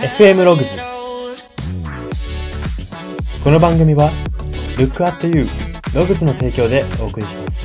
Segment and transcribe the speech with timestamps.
[0.00, 0.78] FM ログズ
[3.44, 4.08] この番組は
[4.78, 5.44] Look at You
[5.94, 7.60] ログズの提供でお送りします。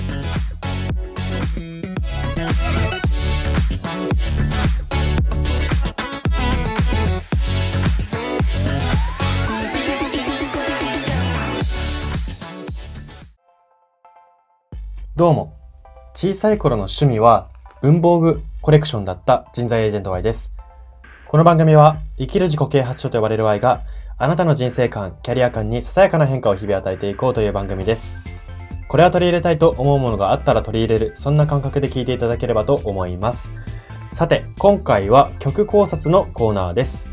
[15.15, 15.53] どうも。
[16.13, 17.49] 小さい頃の趣味は
[17.81, 20.54] 文房具コレクションだった人材エージェント Y です。
[21.27, 23.83] この番組は生きる自己啓発書と呼ばれる Y が
[24.19, 28.15] あなたの人生観、キャリア観にささやかな変化を日々与えていこうという番組です。
[28.87, 33.49] これは取り入れたいと思うものがあったら取り入れる、そんな感覚で聞いていただければと思います。
[34.13, 37.07] さて、今回は曲考察のコーナーです。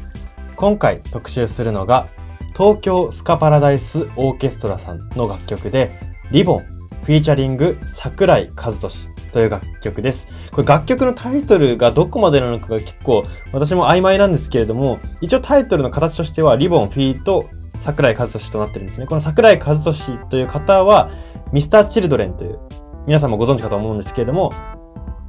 [0.57, 2.07] 今回特集するのが、
[2.55, 5.91] 東京スカパラダイスオーケストラさんの楽曲で、
[6.31, 10.29] リボン、フィーチャリング桜井和俊という楽曲です。
[10.51, 17.49] これ楽曲のタイトルがどこまでなのかが結構私も曖昧なんですけれども、一応タイトルの形としてはリボン、フィーと
[17.81, 19.07] 桜井和俊となってるんですね。
[19.07, 21.11] この桜井和俊という方は、
[21.53, 22.59] ミスターチルドレンという、
[23.07, 24.53] 皆さんもご存知かと思うんですけれども、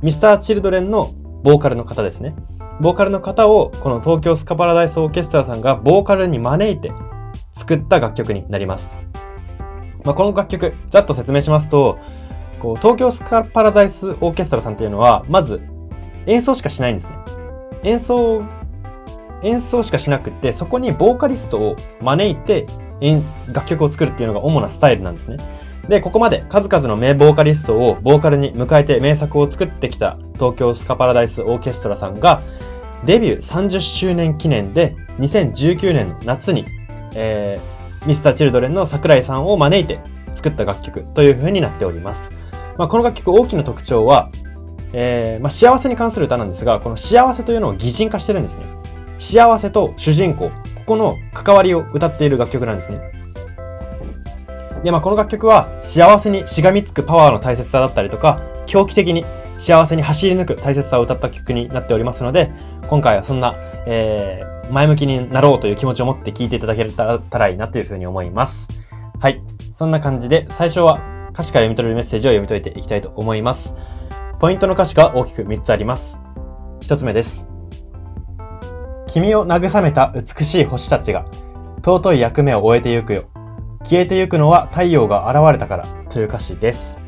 [0.01, 1.11] ミスターチルドレンの
[1.43, 2.35] ボーカルの方ですね。
[2.79, 6.91] ボーカルの方を、この東京スカパラダイスオーケストラさんがボーカルに招いて
[7.53, 8.97] 作った楽曲になります。
[10.03, 11.97] まあ、この楽曲、ざっと説明しますと、
[12.63, 15.61] こう、東京スカパラダイスオーケストラさんっていうのは、まず、
[16.25, 17.15] 演奏しかしないんですね。
[17.83, 18.41] 演奏、
[19.43, 22.65] 演奏しかしなくって、そこにボーカリストを招いて、
[23.51, 25.37] 楽曲を作るっていうのが主なスタイルなんですね。
[25.89, 32.41] で、ここまで数々の名ボーカリストをボーカルに迎えて名作を作ってきた東京スカパラダイスオーケストラさんが、
[33.03, 36.63] デビュー30周年記念で2019年の夏に、
[37.13, 39.99] えー、ミスターチルドレンの桜井さんを招いて
[40.33, 42.42] 作った楽曲という風になっております。
[42.77, 44.29] まあ、この楽曲大きな特徴は、
[44.93, 48.65] えー、まあ、幸せに関する歌なんですが、この幸せというのを擬人化してるんですね。
[49.19, 50.51] 幸せと主人公、こ
[50.85, 52.99] この関わりを歌っている楽曲なんですね。
[54.83, 59.25] で、まあ、この楽曲は幸せにしがみつくパワーの大切さだったりとか、狂気的に
[59.57, 62.51] 幸せに走り抜く大切さを歌った曲になっておりますので、
[62.87, 63.55] 今回はそんな、
[63.85, 68.67] えー、前向きになろうという気持ちを持って聴いていただけたらいいなというふうに思います。
[69.19, 69.41] はい。
[69.73, 73.73] そんな感じで、最初は歌詞から読み取れるメッセージを読み解いていきたいと思います。
[74.39, 76.19] ポイントの歌詞が大きく3つあります。
[76.81, 77.47] 1つ目です。
[79.07, 81.25] 君を慰めた美しい星たちが、
[81.77, 83.23] 尊い役目を終えてゆくよ。
[83.83, 86.99] 消えてゆくのは太陽が現れたから、という歌詞です。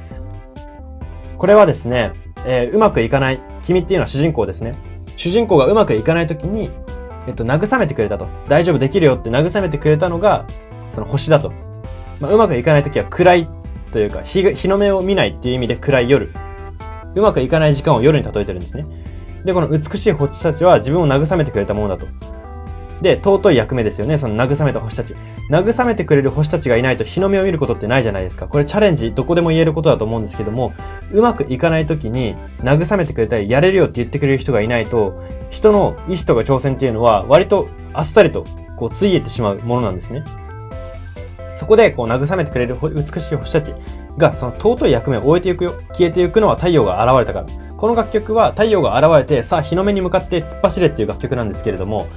[1.37, 2.13] これはですね、
[2.47, 4.75] えーうまくいかない、君っていうのは主人公ですね。
[5.17, 6.71] 主人公がうまくいかないときに、
[7.27, 8.27] えっと、慰めてくれたと。
[8.47, 10.47] 大丈夫できるよって慰めてくれたのが、
[10.89, 11.53] その星だと。
[12.19, 13.47] まあ、うまくいかないときは暗い
[13.95, 16.29] というか日、日の目を見ないっていう意味で暗い夜。
[17.15, 18.85] うまくいかない時間を夜に例えてるんですね。
[19.45, 22.05] で、この美しい星たちは自分を慰めてくれたものだと。
[23.01, 24.17] で、尊い役目ですよね。
[24.17, 25.15] その慰めた星たち。
[25.49, 28.49] 慰めてくれる星たちがいないと日の目を見ることってないじゃないですか。
[28.49, 30.73] これチャレンジ、どこでも言えることだと思うんですけども、
[31.13, 38.45] うまくいかない時に慰めてくれたり、やれるよって言ってくれる人がいないと、人の意志とか挑戦っていうのは割とあっさりと
[38.75, 40.25] こうついえてしまうものなんですね。
[41.55, 43.73] そこでこう慰めてくれる美しい星たち
[44.17, 45.73] がその尊い役目を終えていくよ。
[45.89, 47.45] 消えていくのは太陽が現れたから。
[47.77, 52.07] この楽曲は太陽が現れてさあ日の目に向かって突っ走れっていう楽曲なんですけれども、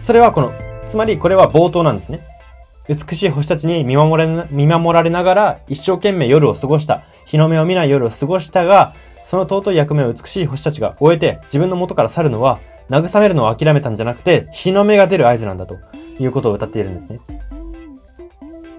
[0.00, 0.52] それはこの、
[0.88, 2.20] つまりこれは冒頭なんですね。
[2.88, 7.02] 美しい星たちに見守れ見守られながら一生懸命夜を過ごした。
[7.26, 12.58] 日の目を見ない夜を過ごしたが、その尊い役目を美しい星たちが終えて自分の元から去るのは、
[12.88, 15.78] 慰めるのを諦めたんじゃなくて、日の目が出る合図なんだと
[16.18, 17.20] いうことを歌っているんですね。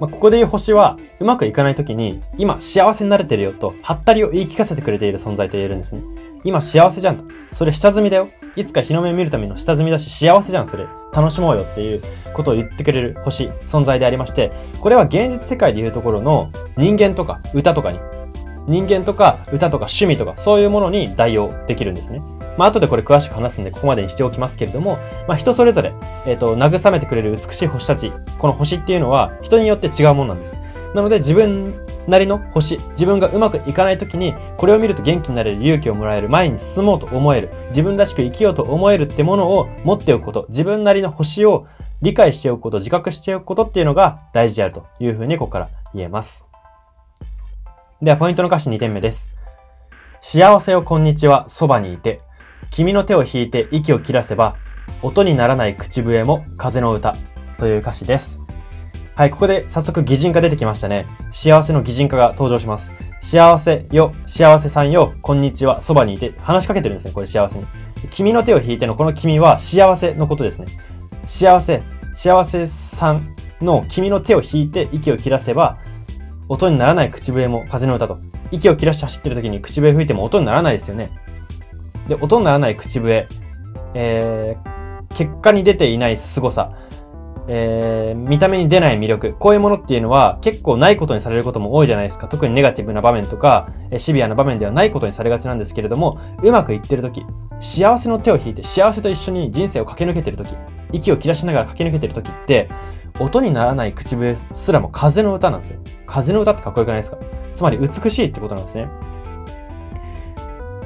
[0.01, 6.01] まあ、ここで言う星は、うまくいかない時に、今幸せになれてるよと、はったりを言い聞かせてくれている存在と言えるんですね。
[6.43, 7.25] 今幸せじゃんと。
[7.51, 8.27] それ下積みだよ。
[8.55, 10.87] いつか日の目見るための下積みだし、幸せじゃん、それ。
[11.13, 12.01] 楽しもうよっていう
[12.33, 17.99] ことを言ってくれる星、存在でありまして、これは現実世界でいうところの人間とか歌とかに、
[18.67, 22.21] 人間とか歌とか趣味とかそういうものに代用できるんですね。
[22.57, 25.93] まあ後でこれ詳しく話すんでここまでにしておきますけれども、まあ人それぞれ、
[26.25, 30.61] えっ、と、慰めてくれる美しい星たち、この星っていうのは人によって違うものなんです。
[30.93, 31.73] なので自分
[32.07, 41.67] なりの星、自分がうまくいかない時に、これを見ると元気になれる勇気をもらえる、前に進もうと思える、自分らしく生きようと思えるってものを持っておくこと、自分なりの星を
[42.01, 46.45] 理解しておくこと、自覚しておくことっていうのが大事であるというふうにここから言えます。
[48.01, 49.29] では、ポイントの歌詞2点目です。
[50.21, 52.21] 幸せをこんにちは、そばにいて、
[52.71, 54.55] 君の手を引いて息を切らせば、
[55.01, 57.17] 音にならない口笛も風の歌
[57.57, 58.39] という歌詞です。
[59.13, 61.05] はい、ここで早速擬人化出てきましたね。
[61.33, 62.93] 幸せの擬人化が登場します。
[63.19, 67.65] 幸せよ、幸せさんよ、こんにちは、そばにいて、話しかけてるんですね、これ幸せに。
[68.09, 70.67] 君の手を引いてのこの君は幸せのことですね。
[71.25, 71.83] 幸せ、
[72.13, 75.77] 幸せさんの君の手を引いて息を切らせば、
[76.47, 78.17] 音にならない口笛も風の歌と。
[78.49, 81.11] 息を切らして走ってる時に口笛吹いても音にならないですよね。
[82.11, 83.27] で、音にならない口笛、
[83.93, 86.73] えー、結果に出ていない凄さ、
[87.47, 92.27] えー、見た目に出ない魅力、こういうものっていうのは結構ないことにされることも多いじゃないですか。
[92.27, 97.25] 特にネガティブな場面とか、えシビアな場面ではないことにされがちなんですけれども、うまくいってる時、
[97.61, 100.53] 幸せの手を引いて幸せと一緒に人生を駆け抜けてる時、
[100.91, 102.69] 息を切らしながら駆け抜けてる時って、
[103.19, 105.79] 音にならない口笛すらも風の歌なんですよ。
[106.05, 107.17] 風の歌ってかっこよくないですか？
[107.55, 108.87] つまり美しいってことなんですね。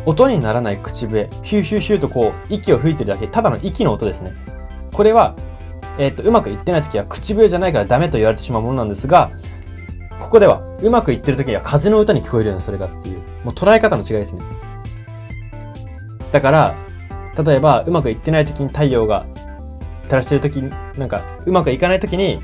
[0.06, 4.34] 音にならない口笛、ヒューヒューヒューとこう、息を吹いてるだけ、ただの息の音ですね。
[4.92, 5.36] これは、
[5.98, 9.32] えっ、ー、と、うまくいってない時は口笛じゃないからダメと言われてしまうものなんですが、
[10.20, 14.42] ここでは、うまくいってる時には風の歌に聞こえるようなそれがっていう、もう捉え方の違いですね。
[16.32, 16.76] だから、
[17.44, 19.26] 例えば、うまくいってない時に太陽が
[20.08, 22.42] 照らしてる時に、なんか、うまくいかない時に、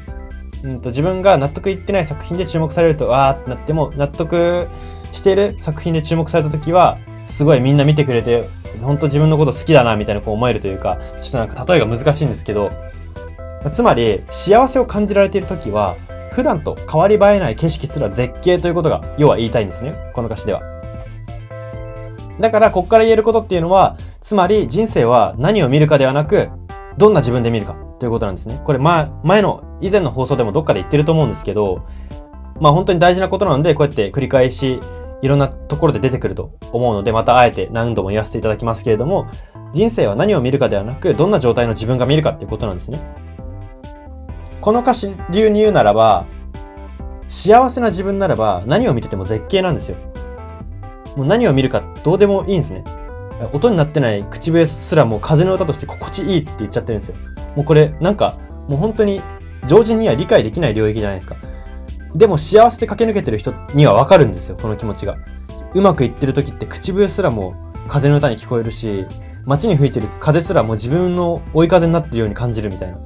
[0.64, 4.68] うんと、自分が納得いってない作品で注目されると、わーってなっても、納得
[5.12, 6.98] している作品で注目された時は、
[7.32, 8.48] すごいみんな見てくれて、
[8.82, 12.70] 本当自分のこと好きだな、みたいなこう思えるというか、ちょっとなんか例えが難しいんですけど、
[13.72, 15.96] つまり、幸せを感じられている時は、
[16.32, 19.94] 普段と変わり映えない景色すら絶景ということが、要は言いたいんですね。
[20.14, 20.62] この歌詞では。
[22.40, 26.50] だから、こっから言えることっていうのは、つまり人生は何を見るかではなく、
[26.98, 28.62] どんな自分で見るかということなんですね。
[28.64, 31.84] これ、ま、前の、以前の放送でもどっかで言ってると思うんですけど、
[32.60, 34.80] まあ本当に大事なことなので、こうやって繰り返し、
[35.22, 39.30] いろんなところで出てくると思うので、またあえて何度も言わせていただきますけれども、
[39.74, 43.00] 人生は何を見るかではなく、どんな状態の自分が見るかっていうことなんですね。
[44.60, 46.26] この歌詞流に言うならば、
[47.28, 49.98] 幸せな自分ならば何を見てても絶景なんですよ。
[51.16, 52.84] もう何を見るかどうでもいいんですね。
[53.54, 57.16] 音になってない口笛すらもう風の歌として心地いいって言っちゃってるんですよ。
[57.56, 58.38] もうこれなんか
[58.68, 59.22] もう本当に
[59.68, 61.36] 常人には理解できない領域じゃないですか。
[62.16, 65.18] でも幸せで駆け抜けてる人にはわかるんですよ、この気持ちが。
[65.74, 67.54] うまくいってる時って口笛すらも
[67.88, 69.06] 風の歌に聞こえるし、
[69.46, 72.98] 街に吹いてる風すらも自分の追い風になってるように感じるみたいな。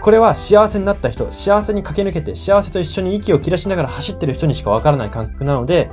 [0.00, 5.90] これは幸せになった人、幸せに駆け抜けて幸せと一緒に息を切らしながら走ってる人にしかわからない感覚なので、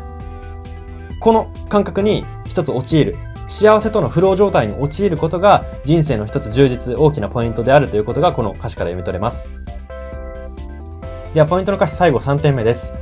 [1.19, 3.15] この感覚に一つ陥る。
[3.47, 9.62] 幸せとのフロー状態に陥ることが人生の一つ充実、大きなポイントであるということがこの歌詞から読み取れます。
[11.33, 12.93] では、ポイントの歌詞最後3点目です。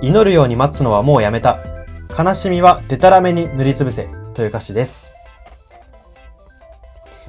[0.00, 1.58] 祈るように待つのはもうやめた。
[2.18, 4.08] 悲しみはデタラメに塗りつぶせ。
[4.32, 5.14] という歌詞です。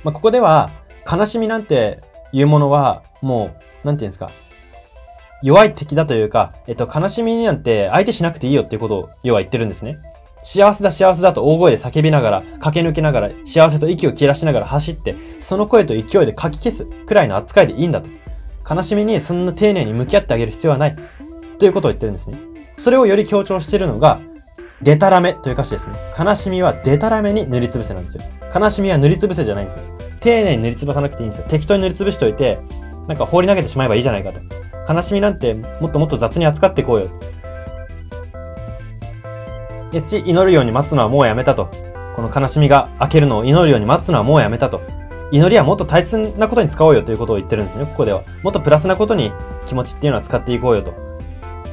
[0.06, 0.70] まあ、ここでは、
[1.06, 2.00] 悲しみなんて
[2.32, 4.32] いうものは、もう、なんていうんですか。
[5.44, 9.98] 弱い敵だというか、えっと、悲しみなんて相手しなくていいよっていうことを、要は言ってるんですね。
[10.44, 18.08] 幸せだ幸せだと大声で叫びながら、駆け抜けながら、幸せと息を切らしながら走って、その声と勢いで書き消すくらいの扱いでいいんだと。
[18.70, 20.96] 悲しみにそんな丁寧に向き合ってあげる必要はない。
[21.60, 22.40] ということを言ってるんですね。
[22.78, 24.20] それをより強調しているのが、
[24.82, 25.94] デタラメという歌詞ですね。
[26.20, 28.24] 悲しみはデタラメに塗りつぶせなんですよ。
[28.54, 29.84] 悲しみは塗りつぶせじゃないんですよ。
[30.20, 31.46] 丁寧に塗りつぶさなくていいんですよ。
[31.48, 32.60] 適当に塗りつぶしておいて、
[33.08, 34.40] なんか放り投げてしまえばいいじゃないかと。
[34.94, 37.10] 悲しみなんてもっともっと雑に扱っていこうよ。
[39.92, 41.70] ですし、祈るように待つのはもうやめたと。
[42.16, 44.82] この悲しみが明けるのを祈るように待つのはもうやめたと。
[45.32, 48.24] 祈りはもっと大切なことに使おうよということを言ってるんですね、ここでは。
[48.44, 49.32] もっとプラスなことに
[49.66, 50.94] 気持ちっていうのは使っていこうよと。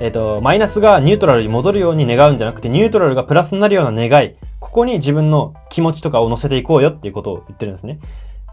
[0.01, 7.99] えっ、ー、と、マイナスがニュートラルに戻るように願うんじゃなくて、ニュートラルがプラスになるような願い、ここに自分の気持ちとかを乗せていこうよっていうことを言ってるんですね。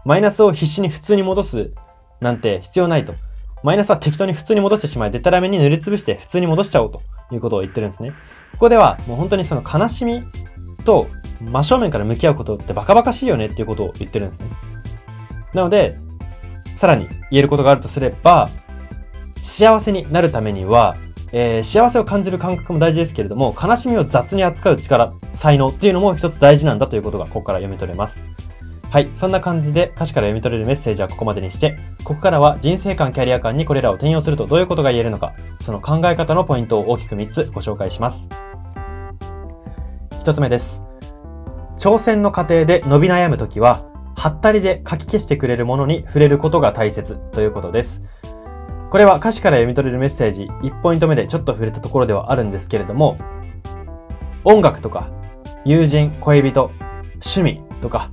[0.04, 1.72] マイナスを必死に普通に戻す
[2.20, 3.14] なんて必要ないと。
[3.62, 7.02] マイナスは適当に普通に戻してしまい、デタラメに塗りつぶして普通に戻しちゃおうと
[7.32, 8.12] いうことを言ってるんですね。
[8.52, 10.22] ここではもう本当にその悲しみ
[10.84, 11.08] と
[11.40, 14.48] 真正面から向き合うことってバカバカしいよねっていうことを言ってるんですね。
[15.54, 15.96] なので、
[16.74, 18.50] さらに言えることがあるとすれば、
[19.42, 20.96] 幸せになるためには、
[21.32, 28.24] えー、幸せを感じる感覚も大事ですけれども、悲しみを雑に扱う力、才能っていうのも一つ大事なんだということがここから読み取れます。
[28.90, 29.08] はい。
[29.14, 38.28] そんな感じで歌詞から読み取れるメッセージはここまでにして、ここからは人生観、キャリア観にこれらを転用するとどういうことが言えるのか、その考え方のポイントを大きく3つご紹介します。
[40.24, 40.82] 1つ目です。
[41.78, 43.89] 挑戦の過程で伸び悩むときは、
[44.20, 48.02] はったりで書き消してくれるものに触れることが大切ということです。
[48.90, 53.16] これは歌詞から読み取れるメッセージ1ポイント目でちょっと触れたところではあるんですけれども、
[54.44, 55.08] 音楽とか、
[55.64, 56.70] 友人、恋人、
[57.14, 58.10] 趣味とか、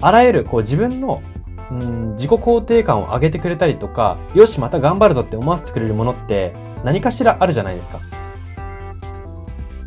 [0.00, 1.22] あらゆるこう自分の
[1.70, 8.00] うん自己肯定感を上げてくれたりとか、よし、また頑張るぞって思わせてくれるものって何かしらあるじゃないですか。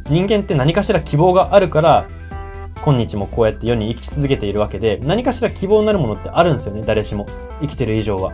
[0.10, 2.08] 人間って何かしら希望があるから、
[2.88, 7.28] 今日もこうやって世に生き続けているわけで、何かしら希望になるものってあるんですよね、誰しも。
[7.60, 8.32] 生きてる以上は。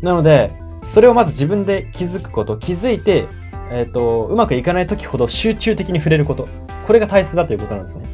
[0.00, 0.52] なので、
[0.84, 3.26] それをまず自分で気づくこと、気づいて、
[3.72, 6.48] えっ、ー、と、うまくいかない時ほど集中的に触れること。
[6.86, 8.06] これが大切だということなんですね。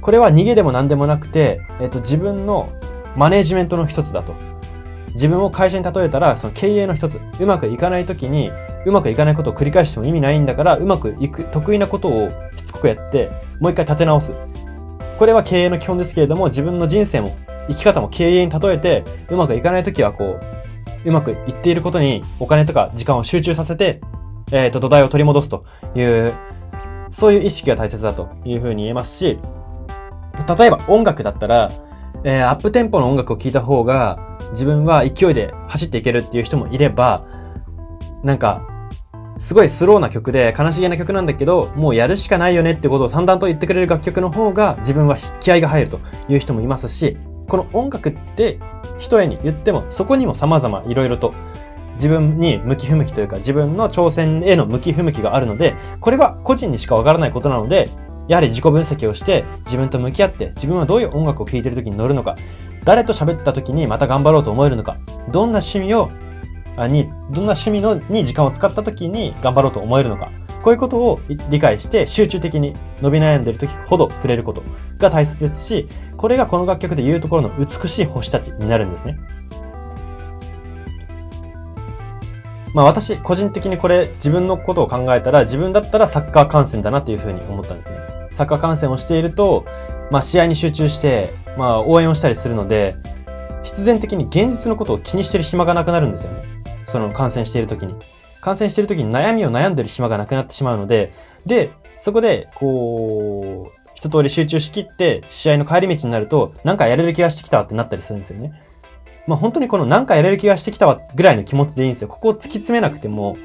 [0.00, 2.72] これは逃げでも何でもなくて、えっ、ー、と、自分の
[3.16, 4.34] マネジメントの一つだと。
[5.14, 7.18] 自分を会社に例えたら、その経営の一つ。
[7.40, 8.52] うまくいかない時に、
[8.86, 12.28] うまくいかないことを繰り返しても意味ないんだから、うまくいく、得意なことを
[12.68, 14.32] つこくやって、もう一回立て直す。
[15.18, 17.34] これは経営の基本ですけれども、自分の人生も、
[17.68, 20.38] 生き方も経営に例えて、うまくいかない時はこ
[21.04, 24.00] う、うまくいっていることにお金とか時間を集中させて、
[24.52, 26.32] えっ、ー、と、土台を取り戻すという、
[27.10, 29.38] そういう意識が大切だというふうに言えますし、
[30.58, 31.70] 例えば音楽だったら、
[32.24, 37.24] えー、アップテンポの音楽を聴いた方が、自分は勢いで走っていけるっていう人もいれば、
[38.22, 38.67] なんか、
[39.38, 47.16] すごいスローな曲で悲しげな曲なんだけど、もうやるしかないよねってことを淡々と言ってくれる楽曲の方が自分は気合いが入るという人もいますし、
[47.46, 48.58] この音楽って
[48.98, 51.32] 一重に言ってもそこにも様々いろいろと
[51.92, 57.90] 自分に向き不向きというか自分の挑戦への向き不向きがあるので、これは個人にしかわからないことなので、
[58.26, 62.36] やはり自己分析をして自分と向き合って自分はどういう音楽を聴いてる時に乗るのか、
[62.84, 64.96] 誰と喋った時にまた頑張ろうと思えるのか、
[65.30, 66.10] どんな趣味を、
[66.86, 70.30] に、どんな趣味のに時間を使った時に頑張ろうと思えるのか、
[70.62, 71.20] こういうことを
[71.50, 74.62] 理解して集中的に伸び悩んでる時ほど触れること
[74.98, 79.18] が大切ですし、これがこの楽曲で言うところの美しい星たちになるんですね。
[82.74, 87.96] まあ私、個人的にこれ自分のことを考えたら自分だったらサッカー観戦だなっていうふうに思ったんですね。
[88.32, 89.64] サッカー観戦をしていると、
[90.10, 92.94] まあ試合に集中して、まあ、応援をしたりするので、
[93.62, 96.42] 必然的に現実のことを気にしてる暇がなくなるんですよね。
[96.88, 97.94] その感染している時に。
[98.40, 101.12] 感染している時に悩みを悩んでる暇がなくなってしまうので、
[101.46, 108.52] で、そこで、こう、一通り集中しきって、試合の帰り道になると、なんかやれる気がしてきたわってなったりするんですよね。
[109.26, 112.08] まあ本当にこのなんかやれる気がしてきたわぐらいの気持ちでいいんですよ。
[112.08, 113.36] ここを突き詰めなくても、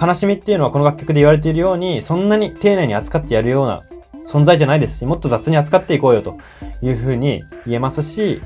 [0.00, 3.82] 悲しみっていうのはこの楽曲で言われているように、そんなに丁寧に扱ってやるような
[4.26, 6.38] 存在じゃないですし、もっと雑に扱っていこうよと
[6.80, 8.40] いうふうに言えますし、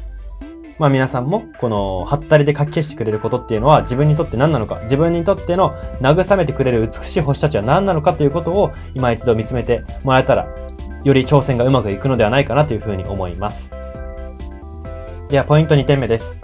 [0.78, 10.46] まあ皆さんもこのハッタリで書き消してくれることっていうのは自分にとって何なのか、自分にとっての慰めてくれる美しい星たちは何なのかということを今一度見つめてもらえたら、
[11.04, 13.70] より挑戦がうまくいくのではないかなというふうに思います。
[15.28, 16.38] ではポイント2点目です。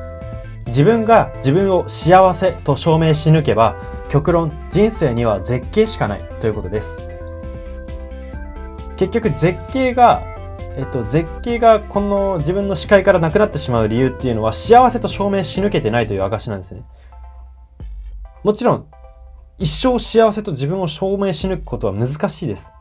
[0.67, 3.77] 自分が自分を幸せと証明し抜けば、
[4.11, 6.99] 極論人生には絶景しかないということです。
[8.97, 10.23] 結局絶景が、
[10.79, 16.85] えっと、絶景がこの自分の視界からなくなってしまう理由っていうのは幸せと証明し抜けてないという証なんですね。
[18.45, 18.87] もちろん、
[19.59, 22.73] 一生幸せと自分を証明し抜くことは難しいです。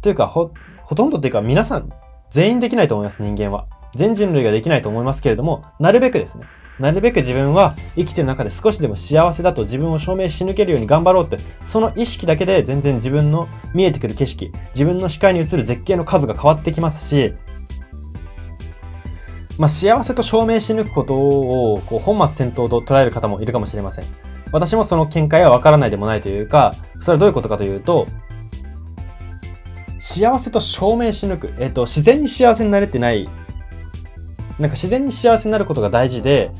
[0.00, 0.50] というか、ほ、
[0.82, 1.92] ほとんどというか皆さん
[2.28, 3.66] 全員できないと思います、人間は。
[3.94, 6.46] 全人類ができないと思いますけれども、なるべくですね。
[6.78, 17.34] なるべく自分は生きてる中で少しでも幸せだと自分を証明し抜けるように頑張ろうって、その意識だけで全然自分の見えてくる景色、自分の視界に映る絶景の数が変わってきますし、
[19.58, 24.04] まあ、幸せと証明し抜くことをこう本末転倒と捉える方もいるかもしれません。
[24.50, 28.06] 私もその見解はわからないでもないというか、それはどういうことかというと、
[29.98, 31.54] 幸せと証明し抜く。
[31.58, 33.28] えっ、と、自然に幸せになれてない
[34.58, 36.50] なんか自然に幸せになることが大事で、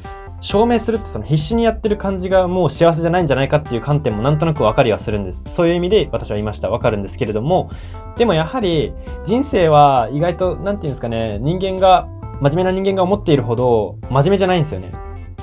[0.41, 5.45] 証明するってその必死にやってる感じがもう幸せじゃないんじゃないかっていう観点もなんとなくわかりはするんです。
[5.47, 6.69] そういう意味で私は言いました。
[6.69, 7.71] わかるんですけれども、
[8.17, 8.93] でもやはり
[9.25, 12.09] 人生は意外と、なんていうんですかね、人間が、
[12.41, 14.93] 真面目な人間が思っているほど真面目じゃないんですよね。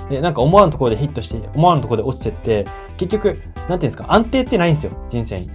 [0.09, 2.65] で、なんか思わぬところでヒットして、思わぬところで落ちてって、
[2.97, 5.49] 結局、なんていうんですか、安定ってないんですよ、人生に。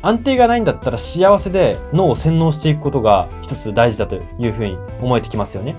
[0.00, 5.76] 安定がないんだったら幸せで脳を洗脳していくことが一つ大事だというふうに思えてきますよね。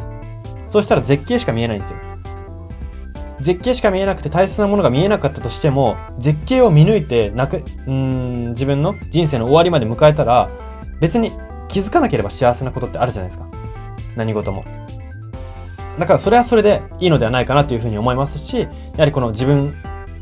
[0.70, 2.00] そうしたら絶景しか見えないんですよ。
[3.42, 10.50] 絶景しか見えなくて大切なものが見えなかったとしても、絶景を見抜いてなく、うん、自分の人生の終わりまで迎えたら、
[11.00, 11.32] 別に
[11.68, 13.48] 気づかなければ幸せなことってあるじゃないですか。
[14.16, 14.64] 何事も。
[16.00, 19.74] だからそれはそれでいいのではないかなというふうに思いますし、やはりこの自分、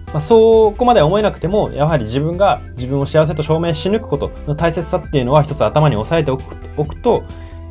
[0.08, 6.44] まあ、そこまでは思えなくても、やはり自分が自分を幸せと証明し抜くことの大切さっていうのは一つ頭に押さえておく
[6.78, 7.24] おくと、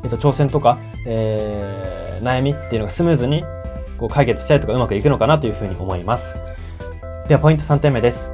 [0.02, 3.44] えっと、挑戦とか、えー、悩みっていうのがスムーズに
[3.98, 6.36] こう解決したりとかうまくいくのかなというふうに思います。
[7.28, 8.32] では、ポイント3点目です。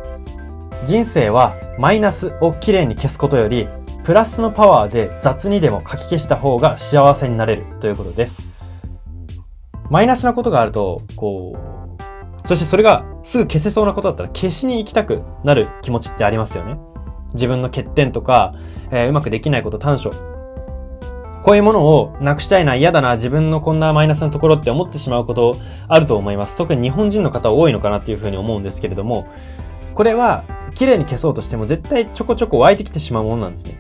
[0.87, 3.69] 人生はマイナスをきれいに消すことより、
[4.05, 8.43] プラスのパワーで雑にでも書き消した方が幸せになれるということです。
[9.91, 16.79] マイナスなことがあると、こう、そしてそれがすぐ消せそうなことだったら消しに行きたくなる気持ちってありますよね。
[17.35, 18.55] 自分の欠点とか、
[18.91, 20.38] えーうまくできないこと、短所。
[21.49, 25.57] こういうものをなくしたいな、嫌だな、自分のこんなマイナスなところって思ってしまうこと
[25.89, 26.59] あると思います。
[26.59, 29.27] 特に日本人の方多いのかなっていうふうに思うんですけれども、
[29.95, 33.79] これは綺麗に消そうとしても絶対ちょこちょこ湧いてきてしまうものなんですね。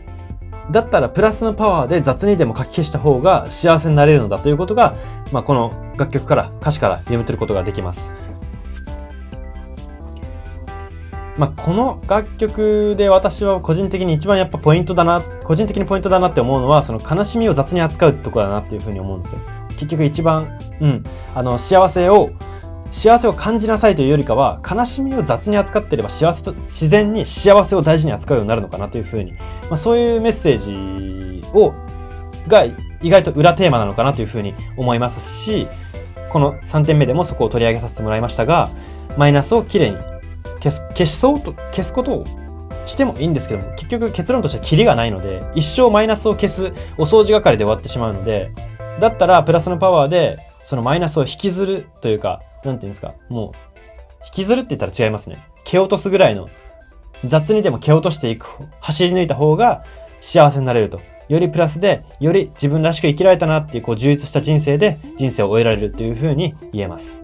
[0.71, 4.97] だったらプラスのパワーで雑にでも書き消した方が幸せになれるのだということが、
[5.31, 8.15] まあ、この楽曲から、歌詞から読み取ることができます。
[11.39, 19.41] まあ、この楽曲で私は個人的に一番やっぱポイントだな、個人的にポイントだなって思うのは、その悲しみを雑に扱うとこだなっていうふうに思うんですよ。
[19.71, 21.05] 結局一番、うん、
[21.37, 22.31] あの、幸せを、
[22.91, 31.73] 幸せを感じなさいというよりかは、悲しみを雑に扱ってれば幸せと、自然に幸せを大事に扱うようになるのかなというふうに、まあ、そういうメッセージを、
[32.49, 32.65] が
[33.01, 35.69] 意外と裏テーマなのかなというふうに思いますし、
[36.31, 38.71] この3点目でもそこを取り上げさせてもらいましたが、
[39.17, 39.99] マイナスをきれいに
[40.63, 42.25] 消す、消しそうと、消すことを
[42.87, 48.51] してもいいんですけども、結局結論としてはキリがないので、一生マイナスを消すお掃除係で終わってしまうので、
[49.01, 53.53] だったらプラスのパワーで、そのマイナスを引きずるというか、なんていうんですか、もう、
[54.27, 55.45] 引きずるって言ったら違いますね。
[55.65, 56.49] 蹴落とすぐらいの、
[57.25, 58.47] 雑にでも蹴落としていく、
[58.81, 59.85] 走り抜いた方が
[60.21, 61.01] 幸せになれると。
[61.29, 67.18] よりプラスで、より自分らしく生きられたなっていう、こう充実した人生で人生を終えられるっていう風に言えます。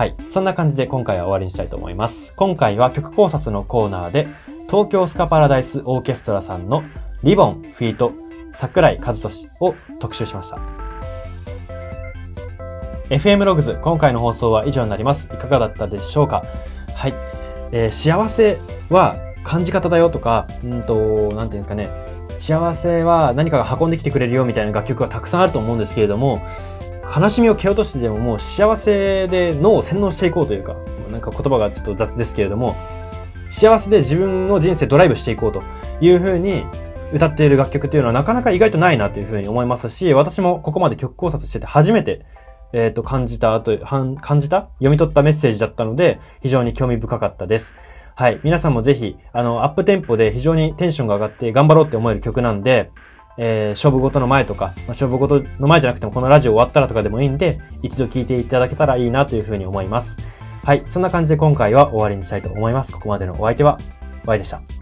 [0.00, 0.14] はい。
[0.32, 2.32] そんな感じで今回は終わりにしたいと思います。
[2.34, 4.28] 今回は曲考察のコーナーで、
[4.66, 6.82] 東京スカパラダイスオーケストラさんの
[7.22, 8.10] リボンフィート
[8.50, 10.58] 桜井和俊を特集しました。
[13.10, 15.28] FM ログズ、今回の放送は以上になります。
[15.30, 16.44] いかがだったでしょうか？
[16.94, 17.14] はい。
[17.70, 20.94] えー幸せは感じ方だよとか、うんと、
[21.34, 21.90] なんていうんですかね。
[22.38, 26.40] 幸せは何かが運んできてくれるよみたいな楽曲がたくさんあると思うんですけれども、
[27.14, 30.76] 悲しみを蹴落としてでももう幸せで脳を洗脳していこうというか、
[31.10, 32.76] なんか言葉がちょっと雑ですけれども、
[33.50, 35.62] 幸せで自分の人生ドライブしていこうと
[36.00, 36.64] いう風に
[37.12, 42.24] 歌っている楽曲っていうのはなかなか意外とないなという風に思いますし、私もここまで曲考察してて初めて、
[42.72, 47.74] えっ、と、感じた後、はん感じた読み取ったメッセージだったので、非常に興味深かったです。
[48.14, 48.40] はい。
[48.44, 52.90] 皆さんもぜひ、あの、アップテンポで非常にテンションが上がって頑張ろうって思える曲なんで、
[53.36, 60.16] えー勝負事の前とか、まあ、勝負事の前じゃなくてもこのラジオ終わったらとかでもいいんで、一度聞いていただけたらいいなというふうに思います。
[60.64, 60.82] はい。
[60.86, 62.92] そんな感じで今回は終わりにしたいと思います。
[62.92, 63.78] ここまでのお相手は、
[64.26, 64.79] Y でした。